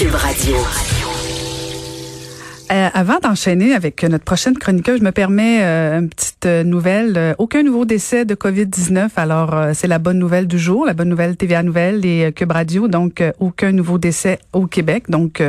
[0.00, 0.14] Cube.
[2.72, 7.34] Euh, avant d'enchaîner avec notre prochaine chroniqueuse, je me permets euh, une petite euh, nouvelle.
[7.36, 9.10] Aucun nouveau décès de COVID-19.
[9.16, 12.88] Alors, c'est la bonne nouvelle du jour, la bonne nouvelle TVA Nouvelle et Cube Radio.
[12.88, 15.10] Donc, aucun nouveau décès au Québec.
[15.10, 15.42] Donc,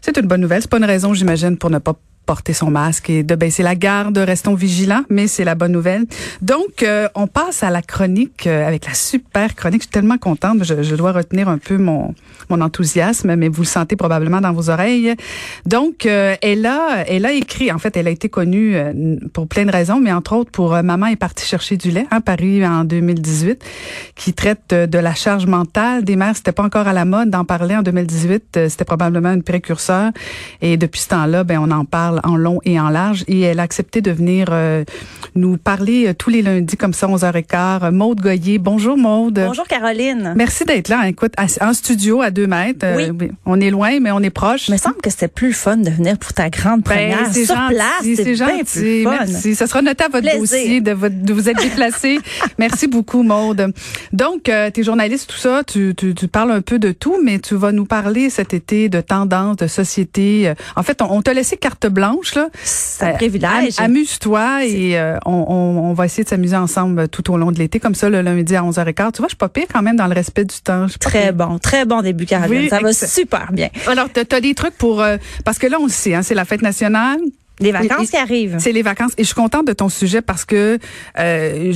[0.00, 0.62] c'est une bonne nouvelle.
[0.62, 1.92] C'est pas une raison, j'imagine, pour ne pas
[2.28, 4.18] porter son masque et de baisser la garde.
[4.18, 6.04] Restons vigilants, mais c'est la bonne nouvelle.
[6.42, 9.80] Donc, euh, on passe à la chronique euh, avec la super chronique.
[9.80, 10.62] Je suis tellement contente.
[10.62, 12.14] Je, je, dois retenir un peu mon,
[12.50, 15.14] mon enthousiasme, mais vous le sentez probablement dans vos oreilles.
[15.64, 17.72] Donc, euh, elle a, elle a écrit.
[17.72, 18.76] En fait, elle a été connue
[19.32, 22.20] pour plein de raisons, mais entre autres pour Maman est partie chercher du lait, hein,
[22.20, 23.64] Paris en 2018,
[24.16, 26.36] qui traite de la charge mentale des mères.
[26.36, 28.68] C'était pas encore à la mode d'en parler en 2018.
[28.68, 30.10] C'était probablement une précurseur.
[30.60, 33.24] Et depuis ce temps-là, ben on en parle en long et en large.
[33.28, 34.84] Et elle a accepté de venir euh,
[35.34, 37.90] nous parler euh, tous les lundis comme ça, 11h15.
[37.90, 38.58] Maude Goyer.
[38.58, 39.42] Bonjour Maude.
[39.46, 40.34] Bonjour Caroline.
[40.36, 41.06] Merci d'être là.
[41.08, 42.84] Écoute, en studio à deux mètres.
[42.84, 43.30] Euh, oui.
[43.46, 44.68] on est loin, mais on est proche.
[44.68, 47.32] Il me semble que c'était plus fun de venir pour ta grande ben, première ben,
[47.32, 48.16] sur gentil, place.
[48.16, 49.04] C'est gentil.
[49.04, 49.54] Merci.
[49.54, 52.18] Ça sera noté à votre dossier de, de, vous être déplacé.
[52.58, 53.72] Merci beaucoup Maude.
[54.12, 55.62] Donc, tu es journaliste, tout ça.
[55.64, 58.88] Tu, tu, tu, parles un peu de tout, mais tu vas nous parler cet été
[58.88, 60.52] de tendances, de société.
[60.76, 62.07] En fait, on, on t'a laissé carte blanche
[62.62, 63.74] c'est un privilège.
[63.78, 67.94] Amuse-toi et euh, on, va essayer de s'amuser ensemble tout au long de l'été, comme
[67.94, 69.12] ça le lundi à 11h15.
[69.12, 70.86] Tu vois, je suis pas pire quand même dans le respect du temps.
[71.00, 72.68] Très bon, très bon début, Caroline.
[72.68, 73.68] ça va super bien.
[73.86, 75.02] Alors, tu as, des trucs pour...
[75.02, 77.18] Euh, parce que là, on le sait, hein, c'est la fête nationale.
[77.60, 78.56] Les vacances qui arrivent.
[78.58, 79.12] C'est les vacances.
[79.18, 80.78] Et je suis contente de ton sujet parce que
[81.18, 81.72] euh,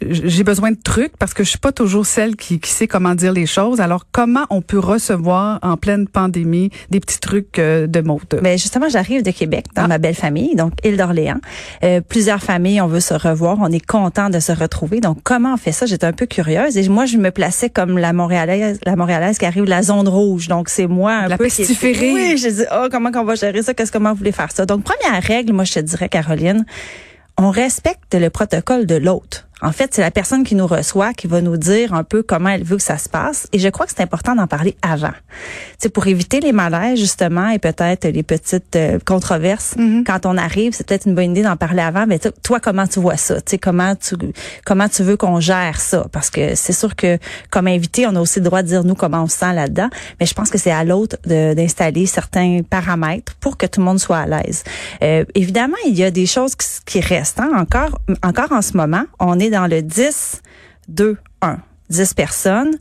[0.00, 3.14] j'ai besoin de trucs parce que je suis pas toujours celle qui, qui, sait comment
[3.14, 3.80] dire les choses.
[3.80, 8.40] Alors, comment on peut recevoir en pleine pandémie des petits trucs euh, de mode?
[8.42, 9.88] Mais justement, j'arrive de Québec, dans ah.
[9.88, 11.40] ma belle famille, donc île d'Orléans.
[11.82, 13.58] Euh, plusieurs familles, on veut se revoir.
[13.60, 15.00] On est content de se retrouver.
[15.00, 15.86] Donc, comment on fait ça?
[15.86, 16.76] J'étais un peu curieuse.
[16.76, 20.08] Et moi, je me plaçais comme la Montréalaise, la Montréalaise qui arrive de la zone
[20.08, 20.48] rouge.
[20.48, 21.44] Donc, c'est moi un la peu...
[21.44, 22.12] Pestiférée.
[22.12, 23.74] Oui, j'ai dit, oh, comment qu'on va gérer ça?
[23.74, 24.66] Qu'est-ce comment vous voulez faire ça?
[24.66, 26.64] Donc, première règle, moi, je te dirais, Caroline,
[27.38, 29.48] on respecte le protocole de l'autre.
[29.62, 32.50] En fait, c'est la personne qui nous reçoit qui va nous dire un peu comment
[32.50, 33.46] elle veut que ça se passe.
[33.52, 35.12] Et je crois que c'est important d'en parler avant.
[35.78, 39.74] C'est pour éviter les malaises, justement, et peut-être les petites euh, controverses.
[39.76, 40.04] Mm-hmm.
[40.04, 42.06] Quand on arrive, c'est peut-être une bonne idée d'en parler avant.
[42.06, 43.36] Mais toi, comment tu vois ça?
[43.46, 44.16] sais, comment tu,
[44.64, 46.06] comment tu veux qu'on gère ça?
[46.10, 47.18] Parce que c'est sûr que,
[47.50, 49.90] comme invité, on a aussi le droit de dire nous comment on se sent là-dedans.
[50.18, 54.00] Mais je pense que c'est à l'autre d'installer certains paramètres pour que tout le monde
[54.00, 54.64] soit à l'aise.
[55.02, 57.38] Euh, évidemment, il y a des choses qui, qui restent.
[57.38, 57.50] Hein.
[57.56, 60.42] Encore, encore en ce moment, on est dans le 10,
[60.88, 61.58] 2, 1.
[61.90, 62.76] 10 personnes.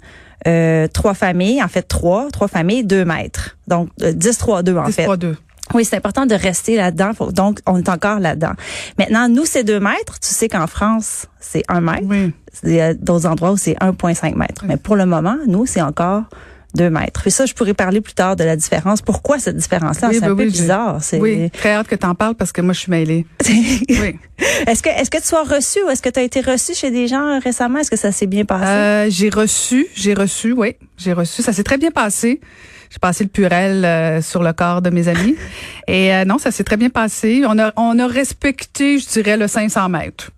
[0.47, 3.57] Euh, trois familles, en fait trois, trois familles, deux mètres.
[3.67, 5.03] Donc 10, 3, 2 en 10, fait.
[5.03, 5.37] 3, 2.
[5.73, 7.11] Oui, c'est important de rester là-dedans.
[7.31, 8.51] Donc, on est encore là-dedans.
[8.97, 10.19] Maintenant, nous, c'est deux mètres.
[10.19, 12.03] Tu sais qu'en France, c'est un mètre.
[12.05, 12.33] Oui.
[12.63, 14.65] Il y a d'autres endroits où c'est 1,5 mètres.
[14.67, 16.23] Mais pour le moment, nous, c'est encore
[16.75, 17.27] deux mètres.
[17.27, 19.01] Et ça, je pourrais parler plus tard de la différence.
[19.01, 20.09] Pourquoi cette différence-là?
[20.11, 20.99] c'est un peu bizarre.
[21.13, 23.25] Oui, très hâte que tu en parles parce que moi, je suis mêlée.
[23.47, 24.15] oui.
[24.67, 26.91] Est-ce que, est-ce que tu sois reçu ou est-ce que tu as été reçu chez
[26.91, 27.79] des gens récemment?
[27.79, 28.65] Est-ce que ça s'est bien passé?
[28.65, 31.41] Euh, j'ai reçu, j'ai reçu, oui, j'ai reçu.
[31.41, 32.41] Ça s'est très bien passé.
[32.89, 35.35] J'ai passé le purel euh, sur le corps de mes amis.
[35.87, 37.43] Et euh, non, ça s'est très bien passé.
[37.47, 40.31] On a, on a respecté, je dirais, le 500 mètres.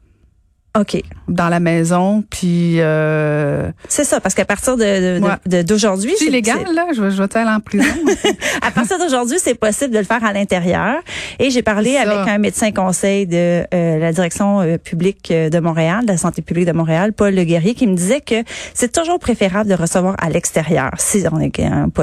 [0.76, 1.04] OK.
[1.28, 2.78] Dans la maison, puis...
[2.80, 3.70] Euh...
[3.88, 6.14] C'est ça, parce qu'à partir de, d'aujourd'hui...
[6.18, 7.86] c'est illégal, là, je, je vais aller en prison.
[8.62, 10.96] à partir d'aujourd'hui, c'est possible de le faire à l'intérieur.
[11.38, 15.60] Et j'ai parlé avec un médecin conseil de euh, la direction euh, publique euh, de
[15.60, 18.92] Montréal, de la santé publique de Montréal, Paul Le Guerrier, qui me disait que c'est
[18.92, 21.54] toujours préférable de recevoir à l'extérieur, si on est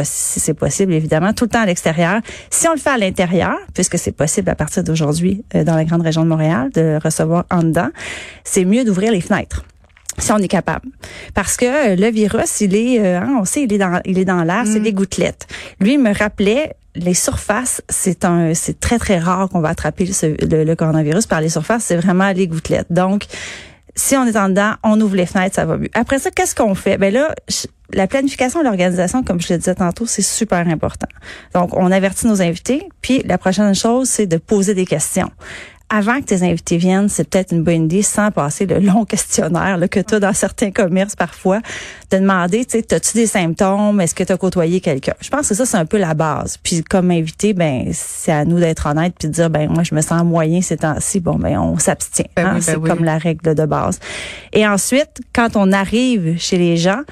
[0.04, 2.20] si c'est possible, évidemment, tout le temps à l'extérieur.
[2.50, 6.02] Si on le fait à l'intérieur, puisque c'est possible à partir d'aujourd'hui dans la grande
[6.02, 7.88] région de Montréal, de recevoir en dedans,
[8.44, 9.64] c'est c'est mieux d'ouvrir les fenêtres
[10.18, 10.86] si on est capable.
[11.32, 14.18] Parce que euh, le virus, il est, euh, hein, on sait, il est dans, il
[14.18, 14.82] est dans l'air, c'est mm.
[14.82, 15.46] des gouttelettes.
[15.80, 20.04] Lui il me rappelait les surfaces, c'est un, c'est très très rare qu'on va attraper
[20.04, 22.88] le, coronavirus par les surfaces, c'est vraiment les gouttelettes.
[22.90, 23.24] Donc,
[23.94, 25.88] si on est en dedans, on ouvre les fenêtres, ça va mieux.
[25.94, 26.98] Après ça, qu'est-ce qu'on fait?
[26.98, 27.34] Ben là,
[27.94, 31.08] la planification et l'organisation, comme je le disais tantôt, c'est super important.
[31.54, 35.30] Donc, on avertit nos invités, puis la prochaine chose, c'est de poser des questions
[35.90, 39.76] avant que tes invités viennent, c'est peut-être une bonne idée, sans passer le long questionnaire
[39.76, 41.60] là, que tu as dans certains commerces parfois,
[42.10, 44.00] de demander, tu sais, as-tu des symptômes?
[44.00, 45.14] Est-ce que tu as côtoyé quelqu'un?
[45.20, 46.56] Je pense que ça, c'est un peu la base.
[46.62, 49.94] Puis comme invité, ben c'est à nous d'être honnête puis de dire, ben moi, je
[49.94, 51.18] me sens moyen ces temps-ci.
[51.18, 52.30] Bon, ben on s'abstient.
[52.36, 52.54] Ben hein?
[52.54, 53.98] ben c'est comme la règle de base.
[54.52, 57.02] Et ensuite, quand on arrive chez les gens,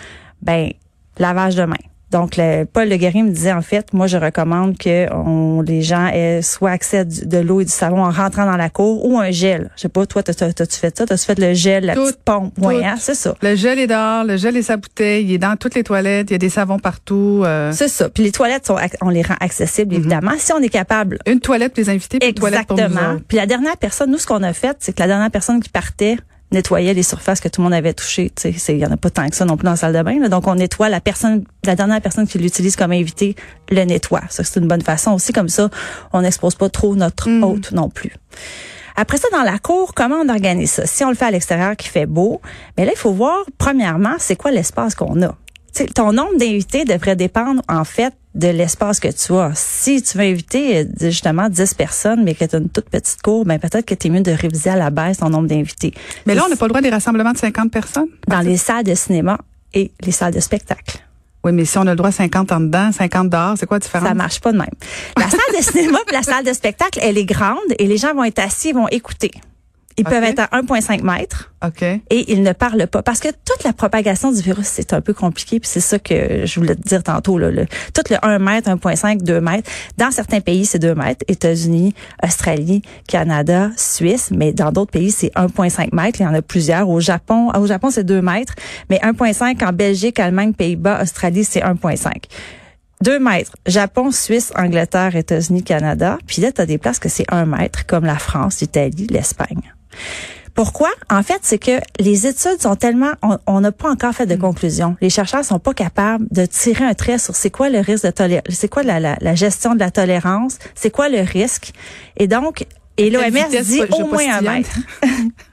[0.40, 0.70] ben
[1.18, 1.74] lavage de main
[2.10, 6.06] Donc, le, Paul Le me disait, en fait, moi, je recommande que on, les gens
[6.06, 9.18] aient soit accès à de l'eau et du savon en rentrant dans la cour ou
[9.18, 9.70] un gel.
[9.76, 11.06] Je sais pas, toi, t'as-tu fait ça?
[11.06, 12.54] T'as-tu fait le gel, la petite pompe?
[12.58, 12.96] Oui, hein?
[12.98, 13.34] c'est ça.
[13.42, 16.30] Le gel est dehors, le gel est sa bouteille, il est dans toutes les toilettes,
[16.30, 17.42] il y a des savons partout.
[17.44, 17.72] Euh.
[17.72, 18.08] C'est ça.
[18.08, 20.00] Puis les toilettes, sont, on les rend accessibles, mhm.
[20.00, 21.18] évidemment, si on est capable.
[21.26, 24.18] Une toilette pour les invités, puis une toilette pour nous Puis la dernière personne, nous,
[24.18, 26.16] ce qu'on a fait, c'est que la dernière personne qui partait,
[26.50, 28.32] nettoyait les surfaces que tout le monde avait touchées.
[28.68, 30.28] Il y en a pas tant que ça non plus dans la salle de bain.
[30.28, 33.36] Donc, on nettoie la personne, la dernière personne qui l'utilise comme invité
[33.70, 34.22] le nettoie.
[34.30, 35.32] Ça, c'est une bonne façon aussi.
[35.32, 35.68] Comme ça,
[36.12, 37.44] on n'expose pas trop notre mm.
[37.44, 38.12] hôte non plus.
[38.96, 40.86] Après ça, dans la cour, comment on organise ça?
[40.86, 42.40] Si on le fait à l'extérieur qui fait beau,
[42.76, 45.36] mais là, il faut voir, premièrement, c'est quoi l'espace qu'on a?
[45.94, 49.52] ton nombre d'invités devrait dépendre, en fait, de l'espace que tu as.
[49.54, 53.20] Si tu veux inviter euh, justement 10 personnes, mais que tu as une toute petite
[53.20, 55.92] cour, ben peut-être que tu es mieux de réviser à la baisse ton nombre d'invités.
[56.24, 58.08] Mais là, on n'a pas le droit des rassemblements de 50 personnes?
[58.28, 59.38] Dans les salles de cinéma
[59.74, 60.98] et les salles de spectacle.
[61.44, 63.80] Oui, mais si on a le droit 50 en dedans, 50 dehors, c'est quoi la
[63.80, 64.08] différence?
[64.08, 64.68] Ça marche pas de même.
[65.16, 68.14] La salle de cinéma et la salle de spectacle, elle est grande et les gens
[68.14, 69.32] vont être assis, vont écouter.
[69.98, 71.52] Ils peuvent être à 1,5 mètres.
[71.66, 71.82] OK.
[71.82, 73.02] Et ils ne parlent pas.
[73.02, 75.58] Parce que toute la propagation du virus, c'est un peu compliqué.
[75.58, 77.36] Puis c'est ça que je voulais te dire tantôt.
[77.36, 79.68] Là, le, tout le 1 mètre, 1,5, 2 mètres.
[79.96, 81.24] Dans certains pays, c'est 2 mètres.
[81.26, 84.30] États-Unis, Australie, Canada, Suisse.
[84.34, 86.20] Mais dans d'autres pays, c'est 1,5 mètres.
[86.20, 86.88] Il y en a plusieurs.
[86.88, 88.54] Au Japon, au Japon, c'est 2 mètres.
[88.88, 92.24] Mais 1,5 en Belgique, Allemagne, Pays-Bas, Australie, c'est 1,5.
[93.02, 93.56] 2 mètres.
[93.66, 96.18] Japon, Suisse, Angleterre, États-Unis, Canada.
[96.26, 99.72] Puis là, tu as des places que c'est 1 mètre, comme la France, l'Italie, l'Espagne.
[100.54, 100.90] Pourquoi?
[101.08, 103.12] En fait, c'est que les études sont tellement,
[103.46, 104.40] on n'a pas encore fait de mm.
[104.40, 104.96] conclusion.
[105.00, 108.10] Les chercheurs sont pas capables de tirer un trait sur c'est quoi le risque de
[108.10, 111.72] tolérance, c'est quoi la, la, gestion de la tolérance, c'est quoi le risque.
[112.16, 114.70] Et donc, et l'OMS dit au moins un mètre.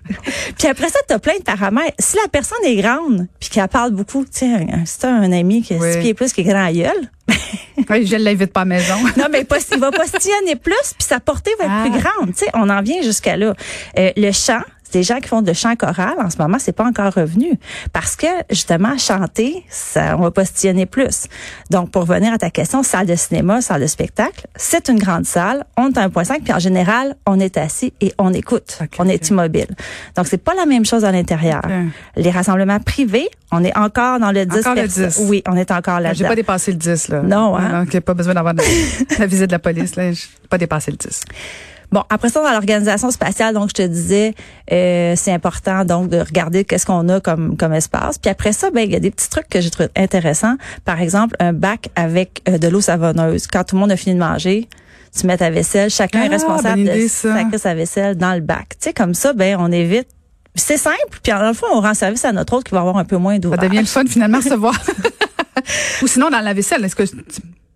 [0.58, 1.94] puis après ça, tu as plein de paramètres.
[2.00, 5.76] Si la personne est grande, puis qu'elle parle beaucoup, tu sais, c'est un ami qui
[5.76, 7.12] a six pieds plus qui est grand à gueule.
[7.90, 8.96] oui, je l'invite pas à la maison.
[9.18, 12.10] non, mais il va postillonner plus, puis sa portée va être plus ah.
[12.10, 12.34] grande.
[12.34, 13.54] Tu sais, on en vient jusqu'à là.
[13.98, 14.62] Euh, le chant,
[14.92, 17.60] des gens qui font de chant choral, en ce moment, c'est pas encore revenu.
[17.94, 21.26] Parce que, justement, chanter, ça, on va postillonner plus.
[21.70, 25.26] Donc, pour revenir à ta question, salle de cinéma, salle de spectacle, c'est une grande
[25.26, 25.66] salle.
[25.78, 28.80] On est à 1.5, puis en général, on est assis et on écoute.
[29.00, 29.68] on est immobile.
[30.16, 31.62] Donc, c'est pas la même chose à l'intérieur.
[32.16, 34.60] Les rassemblements privés, on est encore dans le 10.
[34.60, 35.22] Encore le 10.
[35.28, 36.20] Oui, on est encore là-dedans.
[36.20, 37.22] J'ai pas dépassé le 10, là.
[37.22, 37.84] Non, hein?
[37.84, 38.54] Donc, pas besoin d'avoir
[39.20, 40.12] la visite de la police, là.
[40.12, 41.22] J'ai pas dépassé le 10.
[41.92, 44.34] Bon, après ça, dans l'organisation spatiale, donc je te disais,
[44.72, 48.18] euh, c'est important donc de regarder qu'est-ce qu'on a comme comme espace.
[48.18, 50.56] Puis après ça, ben il y a des petits trucs que j'ai trouvé intéressants.
[50.84, 53.48] Par exemple, un bac avec euh, de l'eau savonneuse.
[53.48, 54.68] Quand tout le monde a fini de manger,
[55.18, 55.90] tu mets ta vaisselle.
[55.90, 58.70] Chacun est ah, responsable de sacrer sa vaisselle dans le bac.
[58.70, 60.08] Tu sais, comme ça, ben on évite
[60.56, 63.04] c'est simple, puis en fond, on rend service à notre autre qui va avoir un
[63.04, 63.60] peu moins d'ouvrage.
[63.60, 64.80] Ça devient le fun finalement se voir.
[66.02, 67.04] Ou sinon dans la vaisselle, est-ce que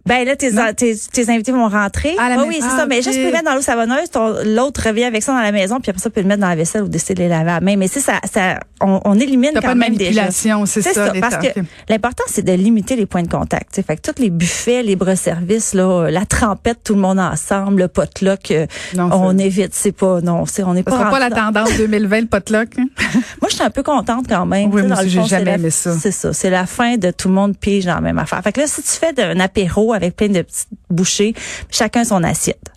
[0.10, 2.16] ben là, tes, tes, tes, invités vont rentrer.
[2.18, 2.88] Ah, oui, c'est ça.
[2.88, 4.10] Mais juste pour le mettre dans l'eau savonneuse,
[4.44, 6.56] l'autre revient avec ça dans la maison, puis après ça, peut le mettre dans la
[6.56, 7.76] vaisselle ou décider de les laver à main.
[7.78, 10.94] Mais c'est ça, ça, on, on élimine quand pas même de manipulation, c'est ça.
[10.94, 13.72] ça parce que l'important, c'est de limiter les points de contact.
[13.72, 13.84] T'sais.
[13.84, 18.50] Fait que tous les buffets, libre-service, là, la trempette, tout le monde ensemble, le potluck,
[18.50, 18.66] euh,
[18.98, 19.76] on évite.
[19.76, 20.92] C'est pas, non, c'est, on n'est pas.
[20.92, 22.70] sera pas la tendance 2020, le potluck.
[22.80, 22.88] Hein?
[23.42, 24.74] moi, je suis un peu contente quand même.
[24.74, 25.96] Oui, moi, j'ai jamais aimé ça.
[26.00, 26.34] C'est ça.
[26.34, 28.42] C'est la fin de tout le monde pige dans la même affaire.
[28.42, 31.34] Fait que là, si tu fais un apéro avec plein de petites bouchées,
[31.70, 32.72] chacun son assiette.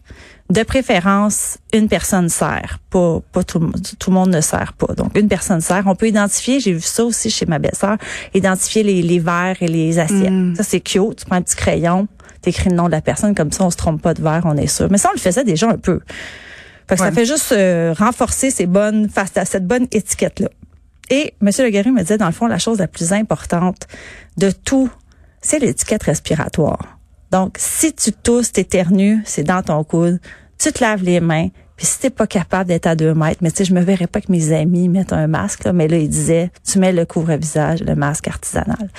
[0.51, 4.93] De préférence, une personne sert, pas, pas tout, tout le monde ne sert pas.
[4.95, 5.85] Donc, une personne sert.
[5.87, 7.97] On peut identifier, j'ai vu ça aussi chez ma belle-sœur,
[8.35, 10.31] identifier les, les verres et les assiettes.
[10.31, 10.57] Mm.
[10.57, 11.17] Ça, c'est cute.
[11.21, 12.07] Tu prends un petit crayon,
[12.43, 14.57] t'écris le nom de la personne, comme ça, on se trompe pas de verre, on
[14.57, 14.89] est sûr.
[14.91, 16.01] Mais ça, on le faisait déjà un peu.
[16.89, 20.49] Fait que ça fait juste euh, renforcer ces bonnes, face à cette bonne étiquette-là.
[21.09, 21.51] Et M.
[21.59, 23.87] Leguéry me disait, dans le fond, la chose la plus importante
[24.37, 24.91] de tout,
[25.41, 26.99] c'est l'étiquette respiratoire.
[27.33, 30.21] Donc, si tu tousses, t'éternues, c'est dans ton coude,
[30.59, 33.51] tu te laves les mains, puis si t'es pas capable d'être à deux mètres, mais
[33.51, 35.97] tu sais, je me verrais pas que mes amis mettent un masque, là, mais là,
[35.97, 38.91] il disait, tu mets le couvre-visage, le masque artisanal.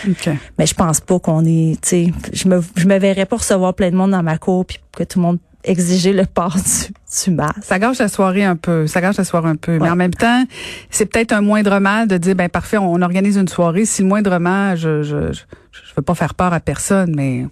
[0.57, 3.75] Mais je pense pas qu'on est, tu sais, je me, je me verrais pas recevoir
[3.75, 7.23] plein de monde dans ma cour, puis que tout le monde exiger le port du,
[7.23, 7.63] du masque.
[7.63, 8.85] Ça gâche la soirée un peu.
[8.85, 9.79] Ça gâche la soirée un peu.
[9.79, 10.43] Mais en même temps,
[10.89, 13.85] c'est peut-être un moindre mal de dire, ben parfait, on organise une soirée.
[13.85, 17.45] Si le moindre mal, je je, je, je veux pas faire peur à personne, mais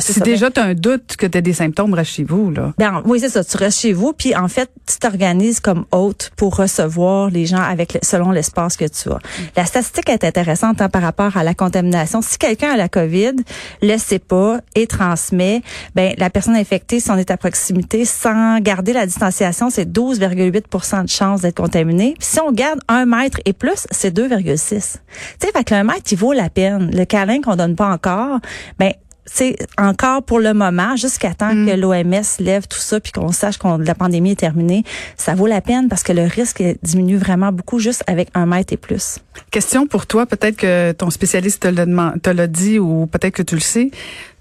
[0.00, 2.50] si déjà tu as un doute que tu as des symptômes, reste chez vous.
[2.50, 2.72] Là.
[2.78, 3.44] Ben, oui, c'est ça.
[3.44, 4.12] Tu restes chez vous.
[4.12, 8.84] Puis en fait, tu t'organises comme hôte pour recevoir les gens avec selon l'espace que
[8.84, 9.18] tu as.
[9.56, 12.20] La statistique est intéressante hein, par rapport à la contamination.
[12.22, 13.36] Si quelqu'un a la COVID,
[13.82, 15.62] le sait pas et transmet,
[15.94, 21.04] ben la personne infectée, si on est à proximité, sans garder la distanciation, c'est 12,8%
[21.04, 22.14] de chance d'être contaminé.
[22.18, 24.66] Puis si on garde un mètre et plus, c'est 2,6.
[24.68, 26.90] Tu sais, fait que le mètre, il vaut la peine.
[26.92, 28.40] Le câlin qu'on donne pas encore,
[28.78, 28.92] ben
[29.26, 31.80] c'est encore pour le moment, jusqu'à temps que mm.
[31.80, 34.84] l'OMS lève tout ça puis qu'on sache que la pandémie est terminée,
[35.16, 38.72] ça vaut la peine parce que le risque diminue vraiment beaucoup juste avec un mètre
[38.72, 39.18] et plus.
[39.50, 43.60] Question pour toi, peut-être que ton spécialiste te l'a dit ou peut-être que tu le
[43.60, 43.90] sais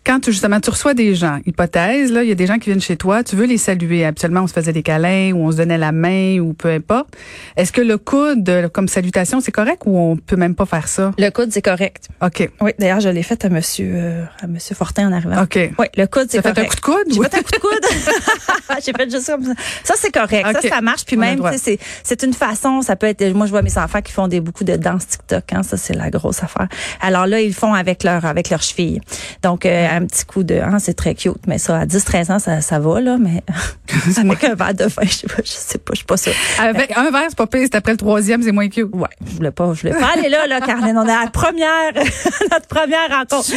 [0.06, 2.70] quand tu, justement tu reçois des gens, hypothèse, là, il y a des gens qui
[2.70, 4.06] viennent chez toi, tu veux les saluer.
[4.06, 7.10] Habituellement, on se faisait des câlins ou on se donnait la main ou peu importe.
[7.58, 11.12] Est-ce que le coude comme salutation, c'est correct ou on peut même pas faire ça?
[11.18, 12.10] Le coude, c'est correct.
[12.22, 12.50] OK.
[12.62, 15.42] Oui, d'ailleurs, je l'ai fait à monsieur euh, à monsieur Fortin en arrivant.
[15.42, 15.58] OK.
[15.80, 16.60] Oui, le coude, c'est correct.
[16.60, 17.14] fait un coup de coude?
[17.14, 17.86] J'ai fait un coup de coude.
[18.86, 19.54] J'ai fait juste comme ça.
[19.84, 20.48] Ça, c'est correct.
[20.62, 21.06] Ça, ça marche.
[21.06, 24.12] Puis même, c'est, c'est une façon, ça peut être, moi, je vois mes enfants qui
[24.12, 26.68] font des beaucoup de danse TikTok, hein, ça, c'est la grosse affaire.
[27.02, 29.02] Alors là, ils font avec leur, avec leurs chevilles.
[29.42, 32.40] Donc, euh, un petit coup de, hein, c'est très cute, mais ça, à 10-13 ans,
[32.40, 33.44] ça, ça va, là, mais
[34.18, 36.34] avec un verre de vin, je sais pas, je sais pas, je suis pas sûre.
[36.60, 38.90] Avec un verre, c'est pas pire, c'est après le troisième, c'est moins cute.
[38.94, 41.30] Ouais, je voulais pas, je voulais pas aller là, là, Caroline, on est à la
[41.30, 41.94] première,
[42.52, 43.50] notre première rencontre.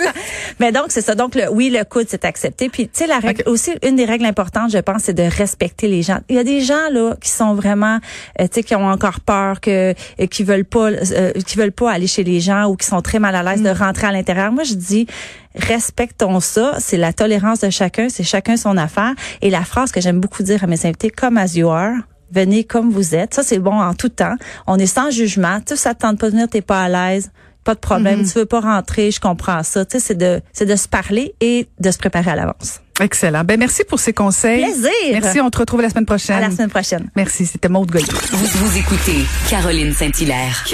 [0.60, 1.14] mais donc, c'est ça.
[1.14, 2.68] Donc, le, oui, le coude, c'est accepté.
[2.68, 5.88] Puis, tu sais, la règle, aussi, une des règles importantes, je pense, c'est de respecter
[5.88, 6.18] les gens.
[6.28, 7.98] Il y a des gens, là, qui sont vraiment,
[8.40, 11.72] euh, tu sais, qui ont encore peur, que, euh, qui veulent pas, euh, qui veulent
[11.72, 13.76] pas aller chez les gens ou qui sont très mal à l'aise de mm.
[13.78, 14.52] rentrer à l'intérieur.
[14.52, 15.06] Moi, je dis,
[15.54, 16.76] respectons ça.
[16.78, 19.14] C'est la tolérance de chacun, c'est chacun son affaire.
[19.42, 21.94] Et la phrase que j'aime beaucoup dire à mes invités, comme as you are,
[22.32, 23.34] venez comme vous êtes.
[23.34, 24.36] Ça, c'est bon en tout temps.
[24.66, 25.60] On est sans jugement.
[25.60, 27.30] Tu ça te tente pas de venir, t'es pas à l'aise.
[27.64, 28.22] Pas de problème.
[28.22, 28.32] Mm-hmm.
[28.32, 29.84] Tu veux pas rentrer, je comprends ça.
[29.84, 32.80] Tu sais, c'est de, c'est de se parler et de se préparer à l'avance.
[33.00, 33.44] Excellent.
[33.44, 34.62] Ben, merci pour ces conseils.
[34.62, 34.90] Plaisir.
[35.12, 35.40] Merci.
[35.40, 36.36] On te retrouve la semaine prochaine.
[36.36, 37.10] À la semaine prochaine.
[37.16, 37.46] Merci.
[37.46, 38.04] C'était Maude Goy.
[38.32, 40.64] Vous, vous écoutez Caroline Saint-Hilaire.